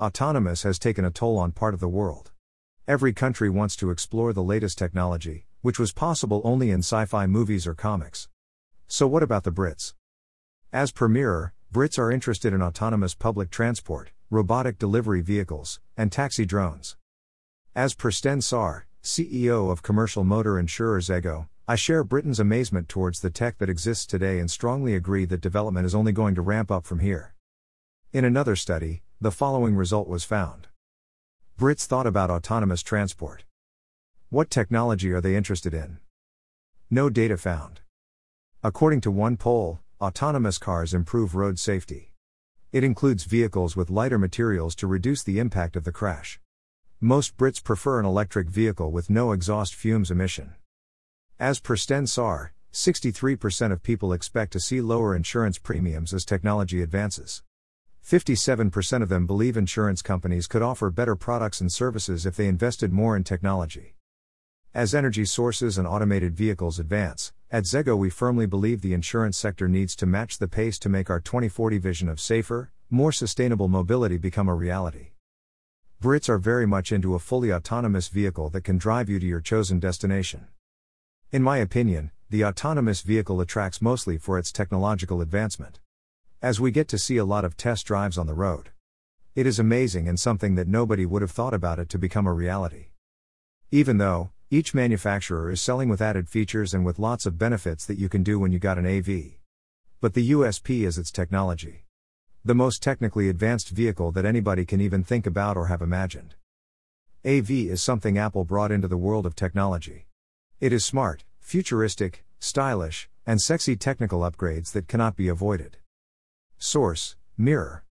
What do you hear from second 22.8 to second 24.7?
towards the tech that exists today and